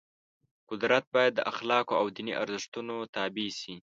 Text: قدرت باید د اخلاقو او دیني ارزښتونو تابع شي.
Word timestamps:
قدرت 0.69 1.05
باید 1.13 1.33
د 1.35 1.41
اخلاقو 1.51 1.93
او 2.01 2.05
دیني 2.15 2.33
ارزښتونو 2.43 2.95
تابع 3.15 3.49
شي. 3.59 3.75